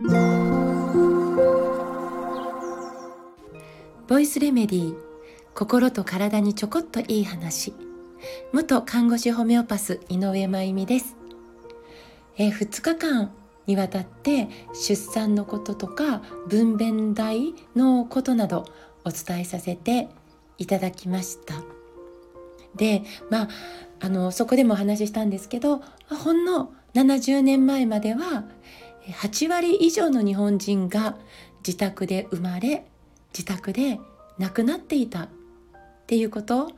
[0.00, 0.06] ボ
[4.20, 4.96] イスレメディー
[5.56, 7.74] 心と体にちょこっといい話。
[8.52, 11.16] 元看護師ホメオパス井上真由美です、
[12.36, 13.32] え、2日間
[13.66, 18.66] にわたって出産のこととか分娩台のことなど
[19.04, 20.08] お伝えさせて
[20.58, 21.64] いただきました。
[22.76, 23.48] でまあ
[23.98, 28.44] あのそこでもお話ししたんですけどほんの70年前までは
[29.08, 31.16] 8割以上の日本人が
[31.66, 32.84] 自宅で生まれ
[33.32, 33.98] 自宅で
[34.38, 35.28] 亡くなっていたっ
[36.06, 36.70] ていうこと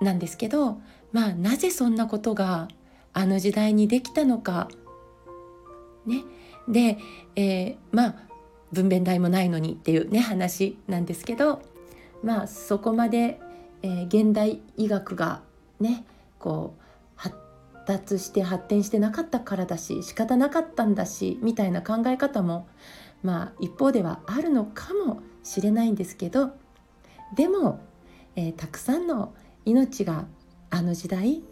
[0.00, 0.80] なんですけど
[1.12, 2.68] まあなぜそんなことが
[3.12, 4.68] あの時代にできたのか。
[6.04, 6.24] ね。
[6.68, 6.98] で、
[7.36, 8.14] えー、まあ
[8.72, 11.62] 分娩台もないのにっていうね話なんですけど
[12.22, 13.40] まあそこまで、
[13.82, 15.42] えー、現代医学が
[15.80, 16.04] ね
[16.38, 16.83] こう
[17.86, 22.66] 達して発展してなかったからだし仕方なかったんだしみたいな考え方も
[23.22, 26.52] まあ一方ではあるのかもしれないんですけど
[27.34, 27.80] でも、
[28.36, 30.26] えー、たくさんの命が
[30.70, 31.42] あの時代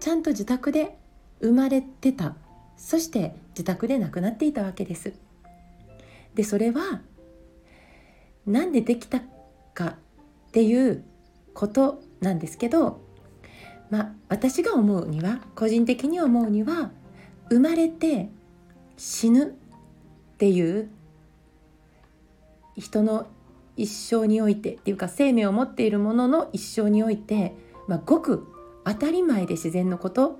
[0.00, 0.96] ちゃんと自宅で
[1.40, 2.34] 生まれてた
[2.76, 5.14] そして自宅で亡くなっていたわけです。
[6.34, 7.00] でそれは
[8.46, 9.22] 何でできた
[9.74, 11.02] かっていう
[11.54, 13.00] ことなんですけど
[13.90, 16.90] まあ私が思うには個人的に思うには
[17.48, 18.28] 生まれて
[18.96, 20.90] 死ぬっていう
[22.76, 23.26] 人の
[23.76, 27.54] 一生においてっていうか生命を持っているものの一生において、
[27.88, 28.46] まあ、ごく
[28.84, 30.38] 当たり前で自然のこと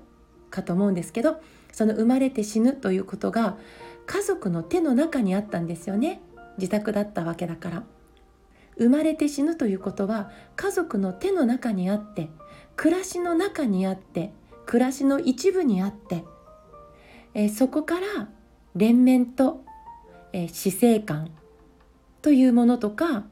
[0.49, 3.57] かと思うんですけどその生まれて死ぬということが
[4.05, 6.21] 家族の手の中にあったんですよね。
[6.57, 7.83] 自宅だったわけだから。
[8.77, 12.29] 生まれて死ぬということは家族の手の中にあって
[12.77, 14.31] 暮らしの中にあって
[14.65, 16.23] 暮らしの一部にあって、
[17.33, 18.29] えー、そこから
[18.75, 19.63] 連綿と、
[20.31, 21.31] えー、死生観
[22.21, 23.25] というものとか、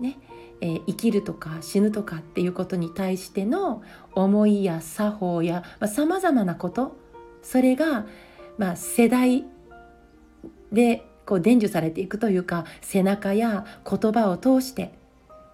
[0.00, 0.18] ね
[0.60, 3.82] えー、生きるとか死ぬとかっていうことに対しての
[4.14, 6.94] 思いや作法やさまざ、まなこと
[7.42, 8.06] それが、
[8.58, 9.44] まあ、世代
[10.72, 14.92] でこう伝授されていくというか背中や言葉を通して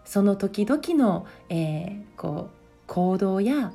[0.04, 3.72] その時々の、えー、こう行動や、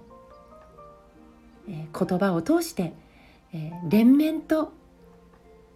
[1.68, 2.94] え、言葉を通して、
[3.54, 4.74] え、連綿と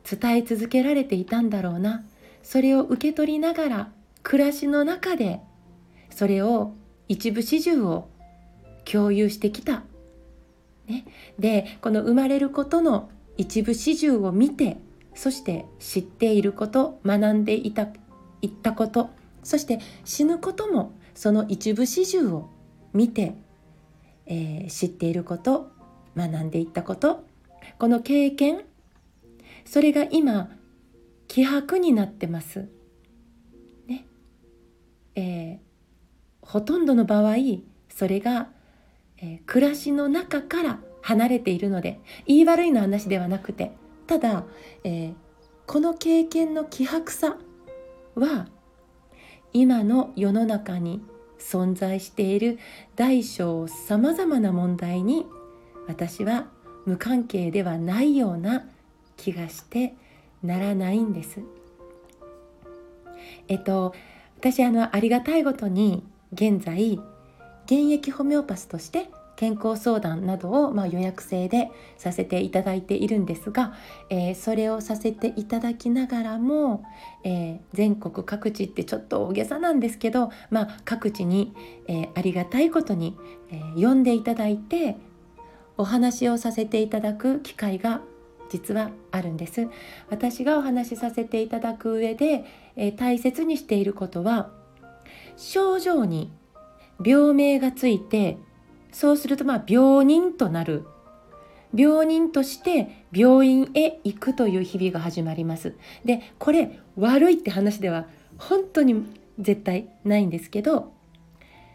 [0.04, 2.04] 伝え続けられていたんだろうな
[2.44, 3.92] それを受け取りながら
[4.22, 5.40] 暮らしの中で
[6.10, 6.74] それを
[7.08, 8.10] 一部始終を
[8.86, 9.84] 共有してきた。
[10.88, 11.06] ね、
[11.40, 14.78] でこの生まれることの一部始終を見て
[15.16, 17.88] そして知っていること学んでいた
[18.42, 19.10] いったこと
[19.44, 22.50] そして死ぬこともその一部始終を
[22.94, 23.36] 見て、
[24.26, 25.72] えー、知っていること
[26.16, 27.26] 学んでいったこと
[27.80, 28.66] この経験
[29.66, 30.50] それが今
[31.28, 32.68] 希薄になってます。
[33.88, 34.06] ね
[35.16, 35.58] えー、
[36.42, 37.36] ほとんどの場合
[37.90, 38.50] それが、
[39.18, 43.72] えー、暮らしの中から離れているので言い悪いの話ではなくて
[44.08, 44.46] ただ、
[44.84, 45.14] えー、
[45.66, 47.38] この経験の希薄さ
[48.16, 48.48] は
[49.54, 51.04] 今の世の中に
[51.44, 52.60] 存在している
[52.96, 55.26] 大小さまざまな問題に
[55.88, 56.48] 私は
[56.86, 58.66] 無関係ではないような
[59.18, 59.94] 気がして
[60.42, 61.42] ならないんです。
[63.48, 63.94] えっと
[64.38, 67.00] 私あのありがたいことに現在
[67.66, 73.74] 現役ホメオパスとして健康相談などを、まあ、予約制でさせていただいているんですが、
[74.10, 76.84] えー、それをさせていただきながらも、
[77.24, 81.54] えー、全国各地ってちょっと大げさなんですけど、まあ、各地に、
[81.88, 83.18] えー、ありがたいことに、
[83.52, 84.98] え呼んでいただいて
[85.78, 88.02] お話をさせていただく機会が
[88.50, 89.68] 実はあるんです。
[90.10, 92.46] 私がお話しさせていただく上で、
[92.76, 94.52] え大切にしていることは
[95.38, 96.32] 症状に
[97.04, 98.38] 病名がついて
[98.94, 100.86] そうするとまあ病人となる
[101.76, 105.76] 病人として病院へ行くという日々が始まります
[106.06, 108.06] でこれ悪いって話では
[108.38, 109.06] 本当に
[109.40, 110.94] 絶対ないんですけど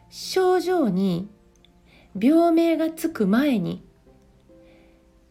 [0.08, 1.28] 症状に
[2.18, 3.82] 病名がつく前に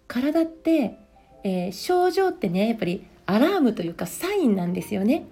[0.07, 0.97] 体って、
[1.43, 5.25] えー、症状ってねやっぱりアラームというかサインなんですよね。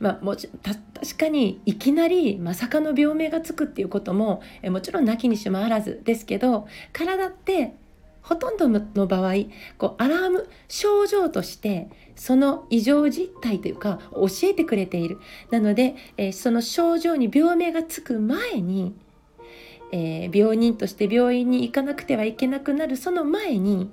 [0.00, 7.74] まあ、もち確かにいきなりまさかの病名がつくっていうことももちろんなきにしもあらずですけど体って
[8.22, 9.34] ほとんどの場合
[9.78, 15.18] こうアラーム症状としてその異常実態というか教えてくれている。
[15.50, 18.94] なので、えー、その症状に病名がつく前に、
[19.92, 23.88] えー、病人として病院に行かなくてはいけなくなるその前に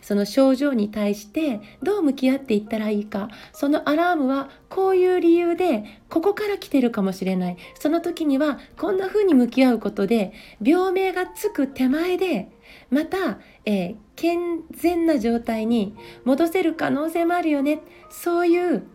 [0.00, 3.28] その症状に対してどう向き合っていったらいいか。
[3.52, 7.56] そのアラームはこういう理由でここから来てるかもしれない。
[7.78, 10.32] その時にはこんな風に向き合うことで
[10.62, 12.50] 病名がつく手前で
[12.90, 15.94] また、えー、健全な状態に
[16.24, 17.80] 戻せる可能性もあるよね。
[18.10, 18.86] そういう、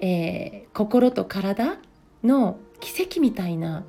[0.00, 1.78] えー、心と体
[2.22, 3.84] の奇跡みたいな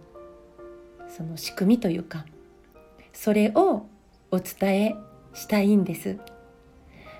[1.07, 2.25] その仕組みというか
[3.13, 3.87] それを
[4.31, 4.95] お伝え
[5.35, 6.17] したいんです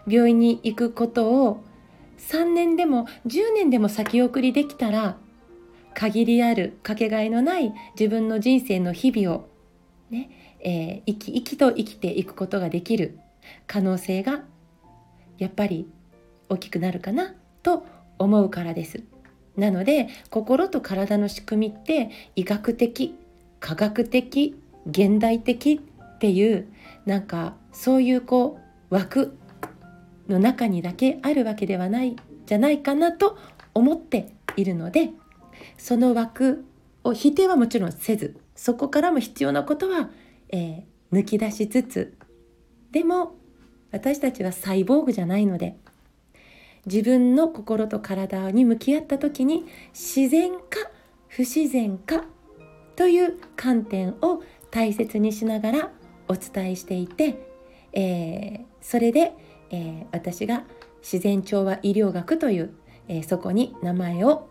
[0.08, 1.64] 病院に行くことを
[2.18, 5.18] 3年でも10年でも先送りできたら
[5.94, 9.48] 限りあるかけがえのない自分の人生の日々を
[10.10, 10.30] ね、
[10.60, 13.20] えー、生き生きと生きていくことができる
[13.68, 14.42] 可能性が
[15.38, 15.88] やっぱり
[16.50, 17.34] 大きくなるかな
[17.64, 17.86] と
[18.18, 19.04] 思うからです。
[19.58, 23.16] なので心と体の仕組みって医学的
[23.60, 25.80] 科学的現代的
[26.16, 26.68] っていう
[27.06, 28.60] なんかそういうこ
[28.90, 29.38] う枠
[30.28, 32.16] の中にだけあるわけではない
[32.46, 33.38] じゃないかなと
[33.74, 35.12] 思っているので
[35.78, 36.66] その枠
[37.04, 40.10] を否定はもちろんせずそこからも必要なことは、
[40.50, 42.18] えー、抜き出しつつ
[42.92, 43.36] でも
[43.92, 45.76] 私たちはサイボーグじゃないので
[46.86, 50.62] 自分の心と体に向き合った時に自然か
[51.28, 52.24] 不自然か
[52.96, 54.42] という観点を
[54.72, 55.92] 大切にしながら
[56.28, 57.48] お伝えしていて、
[57.94, 59.34] えー、それで、
[59.70, 60.64] えー、私が
[61.02, 62.74] 自然調和医療学という、
[63.08, 64.50] えー、そこに名前を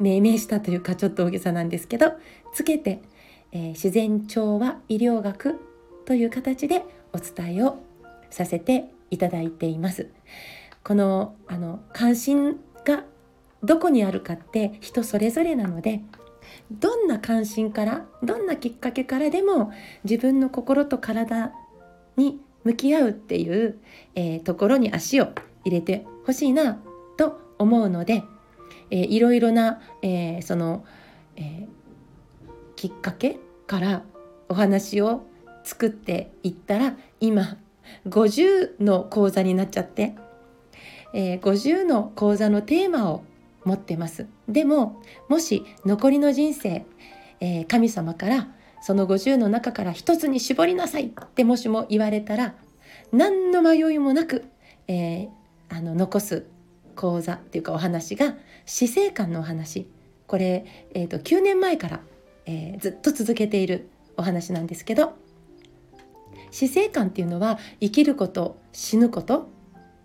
[0.00, 2.12] 命名したというかちょっと大げさなんですけど
[2.52, 3.00] つけて、
[3.52, 5.60] え自然調和医療学
[6.04, 7.78] という形でお伝えを
[8.30, 10.08] させていただいています。
[10.82, 13.04] このあの関心が
[13.62, 16.02] どこにあるかって人それぞれなので
[16.70, 19.72] どんな関心からどんなきっかけからでも
[20.04, 21.52] 自分の心と体
[22.16, 23.78] に向き合うっていう、
[24.14, 25.28] えー、ところに足を
[25.64, 26.78] 入れてほしいな
[27.16, 28.24] と思うので、
[28.90, 30.84] えー、いろいろな、えー、その、
[31.36, 31.66] え
[32.76, 34.02] きっかけから
[34.48, 35.26] お話を
[35.64, 37.56] 作っていったら今
[38.06, 40.14] 50の講座になっちゃって、
[41.12, 43.24] え50の講座のテーマを
[43.64, 44.26] 持ってます。
[44.48, 46.86] でももし残りの人生、
[47.40, 48.48] えー、神様から
[48.82, 52.54] その50の中から一つに絞りなさいってもしも言われたら
[53.12, 54.44] 何の迷いもなく、
[54.88, 55.28] えー、
[55.70, 56.46] あの残す
[56.94, 59.88] 講座っていうかお話が死生観のお話
[60.26, 60.64] これ、
[60.94, 62.00] えーと、9年前から、
[62.46, 65.14] えー、ずっと続けているお話なんですけど
[66.50, 69.48] 死生観っていうのは生きること死ぬこと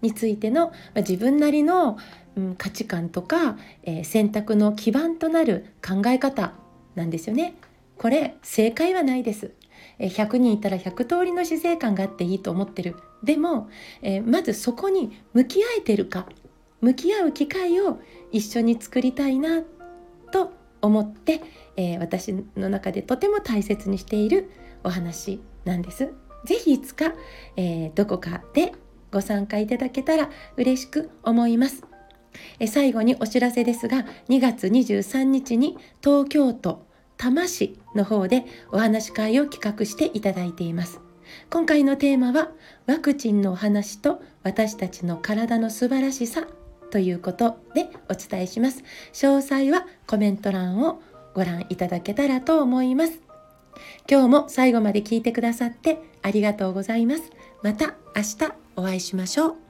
[0.01, 1.97] についての、まあ、自分なりの、
[2.35, 6.53] うん、価値観とか、えー、選択の基盤となる考え方
[6.95, 7.55] なんですよね。
[7.97, 9.51] これ正解はないです。
[9.99, 12.95] 100人いたら100通りの死生観があっていいと思ってる。
[13.23, 13.69] でも、
[14.01, 16.27] えー、まずそこに向き合えてるか
[16.81, 17.99] 向き合う機会を
[18.31, 19.63] 一緒に作りたいな
[20.31, 21.41] と思って、
[21.75, 24.49] えー、私の中でとても大切にしている
[24.83, 26.13] お話なんです。
[26.45, 27.13] ぜひいつか、
[27.57, 28.71] えー、どこかで
[29.11, 31.83] ご参加いただけたら嬉しく思います。
[32.59, 36.85] え最後にお知らせですが2月23日に東京都
[37.17, 41.01] 多摩市の方でお話し会を企画していただいています。
[41.49, 42.49] 今回のテーマは
[42.87, 46.47] ワクチンのお話と私たちの体の素晴らしさ
[46.91, 48.83] ということでお伝えします。
[49.13, 51.01] 詳細はコメント欄を
[51.33, 53.21] ご覧いただけたらと思います。
[54.09, 57.31] 今日も最後まで聞いてくださってありがとうございます。
[57.63, 58.58] また明日。
[58.75, 59.68] お会いしましょう。